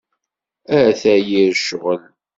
Ata 0.79 1.15
yir 1.27 1.53
ccɣel! 1.57 2.01